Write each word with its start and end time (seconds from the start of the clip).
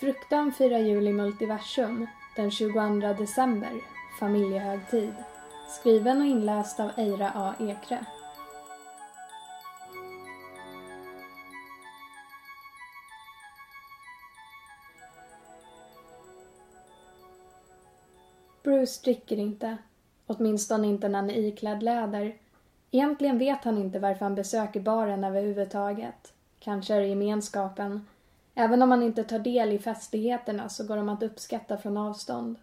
Fruktan 0.00 0.52
firar 0.52 0.78
jul 0.78 1.08
i 1.08 1.12
multiversum 1.12 2.06
den 2.36 2.50
22 2.50 3.12
december, 3.18 3.72
familjehögtid. 4.20 5.14
Skriven 5.68 6.20
och 6.20 6.26
inläst 6.26 6.80
av 6.80 6.90
Eira 6.96 7.32
A. 7.34 7.54
Ekre. 7.60 8.06
Bruce 18.62 19.00
dricker 19.04 19.36
inte. 19.36 19.76
Åtminstone 20.26 20.86
inte 20.86 21.08
när 21.08 21.18
han 21.18 21.30
är 21.30 21.38
iklädd 21.38 21.82
läder. 21.82 22.36
Egentligen 22.90 23.38
vet 23.38 23.64
han 23.64 23.78
inte 23.78 23.98
varför 23.98 24.24
han 24.24 24.34
besöker 24.34 24.80
baren 24.80 25.24
överhuvudtaget. 25.24 26.32
Kanske 26.58 26.94
är 26.94 27.00
det 27.00 27.06
gemenskapen. 27.06 28.06
Även 28.54 28.82
om 28.82 28.90
han 28.90 29.02
inte 29.02 29.24
tar 29.24 29.38
del 29.38 29.72
i 29.72 29.78
festligheterna 29.78 30.68
så 30.68 30.86
går 30.86 30.96
de 30.96 31.08
att 31.08 31.22
uppskatta 31.22 31.78
från 31.78 31.96
avstånd. 31.96 32.56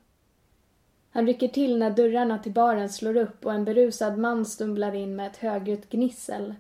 Han 1.10 1.28
rycker 1.28 1.48
till 1.48 1.78
när 1.78 1.92
dörrarna 1.92 2.40
till 2.40 2.52
baren 2.52 2.90
slår 2.90 3.18
upp 3.18 3.46
och 3.46 3.54
en 3.54 3.66
berusad 3.66 4.18
man 4.18 4.46
stumlar 4.46 4.96
in 4.96 5.16
med 5.16 5.28
ett 5.28 5.38
högljutt 5.38 5.90
gnissel. 5.90 6.56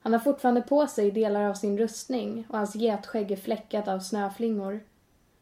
Han 0.00 0.12
har 0.12 0.20
fortfarande 0.20 0.62
på 0.62 0.86
sig 0.86 1.10
delar 1.10 1.44
av 1.44 1.54
sin 1.54 1.78
rustning 1.78 2.46
och 2.48 2.58
hans 2.58 2.74
getskägg 2.74 3.30
är 3.30 3.36
fläckat 3.36 3.88
av 3.88 4.00
snöflingor. 4.00 4.80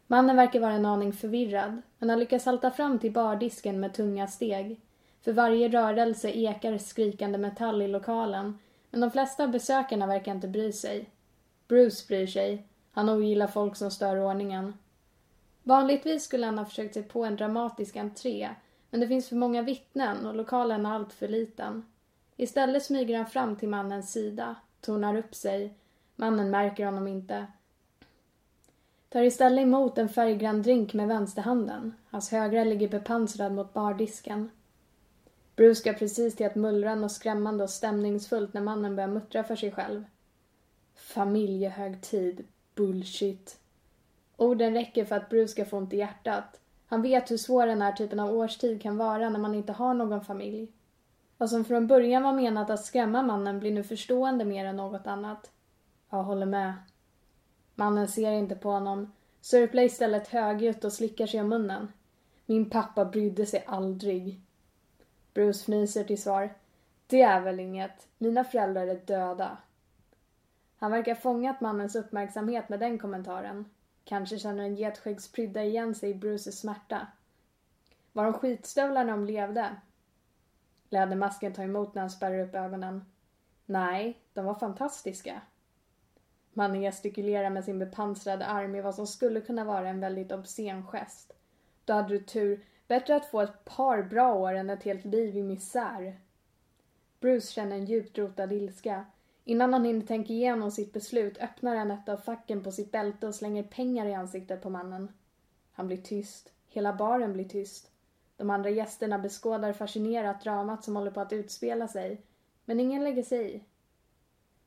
Mannen 0.07 0.37
verkar 0.37 0.61
vara 0.61 0.73
en 0.73 0.87
aning 0.87 1.13
förvirrad, 1.13 1.83
men 1.99 2.11
han 2.11 2.19
lyckas 2.19 2.47
halta 2.47 2.71
fram 2.71 2.99
till 2.99 3.13
bardisken 3.13 3.81
med 3.81 3.95
tunga 3.95 4.27
steg. 4.27 4.81
För 5.25 5.33
varje 5.33 5.69
rörelse 5.69 6.31
ekar 6.31 6.79
skrikande 6.79 7.39
metall 7.39 7.83
i 7.83 7.89
lokalen, 7.89 8.59
men 8.91 9.01
de 9.01 9.11
flesta 9.11 9.45
av 9.45 9.51
besökarna 9.51 10.07
verkar 10.07 10.33
inte 10.33 10.49
bry 10.49 10.73
sig. 10.73 11.11
Bruce 11.69 12.05
bryr 12.09 12.27
sig. 12.27 12.67
Han 12.93 13.09
ogillar 13.09 13.47
folk 13.47 13.77
som 13.77 13.91
stör 13.91 14.21
ordningen. 14.21 14.75
Vanligtvis 15.63 16.25
skulle 16.25 16.47
han 16.47 16.59
ha 16.59 16.65
försökt 16.65 16.95
sig 16.95 17.03
på 17.03 17.25
en 17.25 17.37
dramatisk 17.37 17.97
entré, 17.97 18.51
men 18.91 19.01
det 19.01 19.09
finns 19.09 19.29
för 19.29 19.37
många 19.37 19.63
vittnen 19.63 20.27
och 20.27 20.35
lokalen 20.35 20.87
är 20.87 20.95
alltför 20.95 21.29
liten. 21.29 21.87
Istället 22.37 22.85
smyger 22.85 23.17
han 23.17 23.27
fram 23.27 23.57
till 23.57 23.69
mannens 23.69 24.13
sida, 24.13 24.57
tonar 24.81 25.17
upp 25.17 25.35
sig. 25.35 25.75
Mannen 26.17 26.51
märker 26.51 26.85
honom 26.85 27.09
inte. 27.09 27.47
Tar 29.09 29.23
istället 29.23 29.63
emot 29.63 29.99
en 29.99 30.09
färggrann 30.09 30.63
drink 30.63 30.95
med 30.95 31.09
vänsterhanden. 31.09 31.95
Hans 32.11 32.31
högra 32.31 32.65
ligger 32.65 32.89
bepansrad 32.89 33.53
mot 33.53 33.73
bardisken. 33.73 34.51
Bruce 35.57 35.81
ska 35.81 35.93
precis 35.93 36.37
till 36.37 36.47
att 36.47 36.55
mullra 36.55 36.93
och 36.93 37.11
skrämmande 37.11 37.65
och 37.65 37.71
stämningsfullt 37.71 38.55
när 38.55 38.61
mannen 38.61 38.97
börjar 38.97 39.09
muttra 39.09 39.45
för 39.45 39.57
sig 39.57 39.73
själv. 39.73 40.05
Familjehögtid. 40.95 42.45
Bullshit. 42.79 43.59
Orden 44.37 44.75
räcker 44.75 45.05
för 45.05 45.17
att 45.17 45.29
Bruce 45.29 45.49
ska 45.49 45.65
få 45.65 45.77
ont 45.77 45.93
i 45.93 45.97
hjärtat. 45.97 46.61
Han 46.87 47.03
vet 47.03 47.31
hur 47.31 47.37
svår 47.37 47.67
den 47.67 47.83
här 47.83 47.93
typen 47.93 48.21
av 48.21 48.37
årstid 48.37 48.83
kan 48.83 48.97
vara 48.97 49.29
när 49.29 49.39
man 49.39 49.55
inte 49.55 49.73
har 49.73 49.95
någon 49.95 50.25
familj. 50.25 50.73
Vad 51.39 51.51
som 51.51 51.65
från 51.65 51.87
början 51.87 52.23
var 52.23 52.33
menat 52.33 52.71
att 52.71 52.85
skrämma 52.85 53.23
mannen 53.23 53.61
blir 53.61 53.71
nu 53.71 53.85
förstående 53.85 54.45
mer 54.45 54.65
än 54.65 54.77
något 54.77 55.07
annat. 55.07 55.51
Jag 56.11 56.23
håller 56.23 56.47
med. 56.47 56.73
Mannen 57.75 58.09
ser 58.09 58.33
inte 58.33 58.55
på 58.55 58.71
honom, 58.71 59.13
sörplar 59.41 59.83
istället 59.83 60.29
högljutt 60.29 60.85
och 60.85 60.93
slickar 60.93 61.27
sig 61.27 61.41
om 61.41 61.49
munnen. 61.49 61.93
Min 62.47 62.71
pappa 62.71 63.05
brydde 63.05 63.47
sig 63.47 63.65
aldrig. 63.67 64.41
Bruce 65.35 65.63
fnyser 65.63 66.05
till 66.05 66.23
svar. 66.23 66.55
Det 67.07 67.23
är 67.23 67.41
väl 67.41 67.61
inget. 67.61 68.07
Mina 68.19 68.45
föräldrar 68.45 68.87
är 68.87 69.01
döda. 69.07 69.59
Han 70.79 70.91
verkar 70.91 71.15
ha 71.15 71.21
fångat 71.21 71.61
mannens 71.61 71.97
uppmärksamhet 71.97 72.69
med 72.69 72.81
den 72.81 72.99
kommentaren. 72.99 73.65
Kanske 74.05 74.39
känner 74.39 74.65
en 74.65 74.77
getskäggsprydda 74.77 75.63
igen 75.63 75.95
sig 75.95 76.11
i 76.11 76.15
Bruces 76.15 76.61
smärta. 76.61 77.07
Var 78.13 78.25
de 78.25 78.33
skitstövlar 78.33 79.05
när 79.05 79.13
de 79.13 79.25
levde? 79.25 79.77
Lädermasken 80.91 81.53
tar 81.53 81.63
emot 81.63 81.95
när 81.95 82.03
han 82.03 82.11
spärrar 82.11 82.41
upp 82.41 82.55
ögonen. 82.55 83.05
Nej, 83.67 84.19
de 84.33 84.45
var 84.45 84.55
fantastiska. 84.55 85.41
Mannen 86.53 86.81
gestikulerar 86.81 87.51
med 87.51 87.65
sin 87.65 87.79
bepansrade 87.79 88.47
arm 88.47 88.75
i 88.75 88.81
vad 88.81 88.95
som 88.95 89.07
skulle 89.07 89.41
kunna 89.41 89.65
vara 89.65 89.89
en 89.89 90.01
väldigt 90.01 90.33
obscen 90.33 90.87
gest. 90.87 91.33
Då 91.85 91.93
hade 91.93 92.09
du 92.09 92.25
tur. 92.25 92.65
Bättre 92.89 93.17
att 93.17 93.31
få 93.31 93.41
ett 93.41 93.65
par 93.65 94.03
bra 94.03 94.35
år 94.35 94.53
än 94.53 94.71
ett 94.71 94.83
helt 94.83 95.05
liv 95.05 95.37
i 95.37 95.43
misär. 95.43 96.21
Bruce 97.21 97.53
känner 97.53 97.77
en 97.77 97.85
djupt 97.85 98.19
rotad 98.19 98.53
ilska. 98.53 99.05
Innan 99.49 99.73
han 99.73 99.85
hinner 99.85 100.07
tänka 100.07 100.33
igenom 100.33 100.71
sitt 100.71 100.93
beslut 100.93 101.39
öppnar 101.39 101.77
han 101.77 101.91
ett 101.91 102.09
av 102.09 102.17
facken 102.17 102.63
på 102.63 102.73
sitt 102.73 102.93
bälte 102.93 103.27
och 103.27 103.35
slänger 103.35 103.63
pengar 103.63 104.07
i 104.07 104.15
ansiktet 104.15 104.63
på 104.63 104.71
mannen. 104.71 105.13
Han 105.73 105.87
blir 105.87 105.97
tyst. 105.97 106.53
Hela 106.69 106.93
baren 106.93 107.33
blir 107.33 107.45
tyst. 107.45 107.91
De 108.37 108.51
andra 108.51 108.71
gästerna 108.71 109.19
beskådar 109.19 109.73
fascinerat 109.73 110.43
dramat 110.43 110.85
som 110.85 110.97
håller 110.97 111.11
på 111.11 111.21
att 111.21 111.33
utspela 111.33 111.89
sig. 111.89 112.21
Men 112.65 112.81
ingen 112.81 113.05
lägger 113.05 113.23
sig 113.23 113.55
i. 113.55 113.61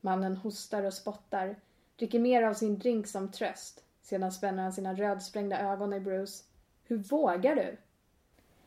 Mannen 0.00 0.36
hostar 0.36 0.82
och 0.82 0.94
spottar, 0.94 1.56
dricker 1.96 2.18
mer 2.18 2.42
av 2.42 2.54
sin 2.54 2.78
drink 2.78 3.06
som 3.06 3.30
tröst. 3.30 3.84
Sedan 4.02 4.32
spänner 4.32 4.62
han 4.62 4.72
sina 4.72 4.94
rödsprängda 4.94 5.58
ögon 5.58 5.92
i 5.92 6.00
Bruce. 6.00 6.44
Hur 6.84 6.96
vågar 6.96 7.56
du? 7.56 7.76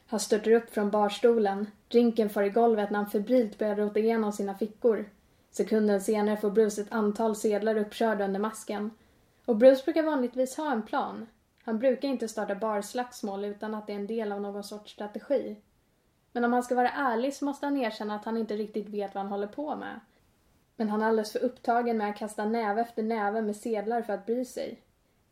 Han 0.05 0.19
störtar 0.19 0.51
upp 0.51 0.69
från 0.69 0.91
barstolen. 0.91 1.67
Drinken 1.87 2.29
far 2.29 2.43
i 2.43 2.49
golvet 2.49 2.91
när 2.91 2.99
han 2.99 3.11
febrilt 3.11 3.57
börjar 3.57 3.75
rota 3.75 3.99
igenom 3.99 4.33
sina 4.33 4.57
fickor. 4.57 5.05
Sekunden 5.55 6.01
senare 6.01 6.37
får 6.37 6.51
Bruce 6.51 6.81
ett 6.81 6.91
antal 6.91 7.35
sedlar 7.35 7.77
uppkörda 7.77 8.25
under 8.25 8.39
masken. 8.39 8.91
Och 9.45 9.55
Bruce 9.55 9.83
brukar 9.85 10.03
vanligtvis 10.03 10.57
ha 10.57 10.71
en 10.71 10.81
plan. 10.81 11.27
Han 11.63 11.79
brukar 11.79 12.07
inte 12.07 12.27
starta 12.27 12.55
barslagsmål 12.55 13.45
utan 13.45 13.75
att 13.75 13.87
det 13.87 13.93
är 13.93 13.97
en 13.97 14.07
del 14.07 14.31
av 14.31 14.41
någon 14.41 14.63
sorts 14.63 14.91
strategi. 14.91 15.55
Men 16.31 16.45
om 16.45 16.53
han 16.53 16.63
ska 16.63 16.75
vara 16.75 16.89
ärlig 16.89 17.33
så 17.33 17.45
måste 17.45 17.65
han 17.65 17.77
erkänna 17.77 18.15
att 18.15 18.25
han 18.25 18.37
inte 18.37 18.55
riktigt 18.55 18.89
vet 18.89 19.15
vad 19.15 19.23
han 19.23 19.31
håller 19.31 19.47
på 19.47 19.75
med. 19.75 19.99
Men 20.75 20.89
han 20.89 21.01
är 21.01 21.07
alldeles 21.07 21.31
för 21.31 21.43
upptagen 21.43 21.97
med 21.97 22.09
att 22.09 22.17
kasta 22.17 22.45
näve 22.45 22.81
efter 22.81 23.03
näve 23.03 23.41
med 23.41 23.55
sedlar 23.55 24.01
för 24.01 24.13
att 24.13 24.25
bry 24.25 24.45
sig. 24.45 24.81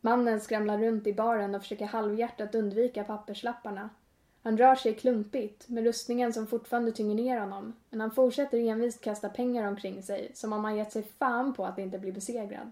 Mannen 0.00 0.40
skramlar 0.40 0.78
runt 0.78 1.06
i 1.06 1.12
baren 1.12 1.54
och 1.54 1.62
försöker 1.62 1.86
halvhjärtat 1.86 2.54
undvika 2.54 3.04
papperslapparna. 3.04 3.90
Han 4.44 4.58
rör 4.58 4.74
sig 4.74 4.94
klumpigt, 4.94 5.68
med 5.68 5.84
rustningen 5.84 6.32
som 6.32 6.46
fortfarande 6.46 6.92
tynger 6.92 7.14
ner 7.14 7.40
honom, 7.40 7.72
men 7.90 8.00
han 8.00 8.10
fortsätter 8.10 8.58
envist 8.58 9.00
kasta 9.00 9.28
pengar 9.28 9.68
omkring 9.68 10.02
sig, 10.02 10.30
som 10.34 10.52
om 10.52 10.64
han 10.64 10.76
gett 10.76 10.92
sig 10.92 11.02
fan 11.02 11.54
på 11.54 11.66
att 11.66 11.78
inte 11.78 11.98
bli 11.98 12.12
besegrad. 12.12 12.70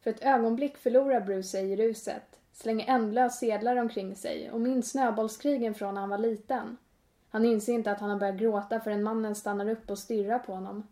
För 0.00 0.10
ett 0.10 0.22
ögonblick 0.22 0.76
förlorar 0.76 1.20
Bruce 1.20 1.48
sig 1.48 1.72
i 1.72 1.76
ruset, 1.76 2.38
slänger 2.52 2.88
ändlösa 2.88 3.36
sedlar 3.36 3.76
omkring 3.76 4.16
sig 4.16 4.50
och 4.50 4.60
minns 4.60 4.90
snöbollskrigen 4.90 5.74
från 5.74 5.94
när 5.94 6.00
han 6.00 6.10
var 6.10 6.18
liten. 6.18 6.76
Han 7.28 7.44
inser 7.44 7.72
inte 7.72 7.90
att 7.90 8.00
han 8.00 8.10
har 8.10 8.18
börjat 8.18 8.38
gråta 8.40 8.80
förrän 8.80 9.02
mannen 9.02 9.34
stannar 9.34 9.68
upp 9.68 9.90
och 9.90 9.98
stirrar 9.98 10.38
på 10.38 10.52
honom. 10.52 10.86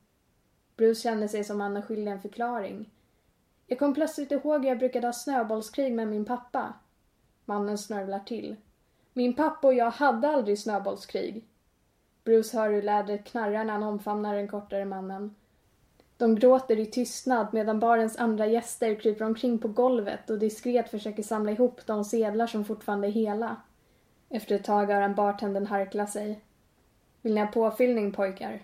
Bruce 0.76 1.02
känner 1.02 1.28
sig 1.28 1.44
som 1.44 1.60
han 1.60 1.76
är 1.76 1.82
skyldig 1.82 2.12
en 2.12 2.22
förklaring. 2.22 2.90
Jag 3.66 3.78
kom 3.78 3.94
plötsligt 3.94 4.32
ihåg 4.32 4.60
hur 4.60 4.68
jag 4.68 4.78
brukade 4.78 5.06
ha 5.06 5.12
snöbollskrig 5.12 5.92
med 5.92 6.08
min 6.08 6.24
pappa. 6.24 6.74
Mannen 7.44 7.78
snörvlar 7.78 8.20
till. 8.20 8.56
Min 9.18 9.34
pappa 9.34 9.66
och 9.66 9.74
jag 9.74 9.90
hade 9.90 10.28
aldrig 10.28 10.58
snöbollskrig. 10.58 11.44
Bruce 12.24 12.58
hör 12.58 12.70
hur 12.70 12.82
lädret 12.82 13.24
knarrar 13.24 13.64
när 13.64 13.72
han 13.72 13.82
omfamnar 13.82 14.36
den 14.36 14.48
kortare 14.48 14.84
mannen. 14.84 15.34
De 16.16 16.34
gråter 16.34 16.78
i 16.78 16.86
tystnad 16.86 17.46
medan 17.52 17.80
barens 17.80 18.16
andra 18.16 18.46
gäster 18.46 18.94
kryper 18.94 19.24
omkring 19.24 19.58
på 19.58 19.68
golvet 19.68 20.30
och 20.30 20.38
diskret 20.38 20.90
försöker 20.90 21.22
samla 21.22 21.52
ihop 21.52 21.86
de 21.86 22.04
sedlar 22.04 22.46
som 22.46 22.64
fortfarande 22.64 23.08
är 23.08 23.12
hela. 23.12 23.56
Efter 24.28 24.54
ett 24.54 24.64
tag 24.64 24.86
hör 24.86 25.00
han 25.00 25.14
bartendern 25.14 25.66
harkla 25.66 26.06
sig. 26.06 26.40
Vill 27.22 27.34
ni 27.34 27.40
ha 27.40 27.46
påfyllning 27.46 28.12
pojkar? 28.12 28.62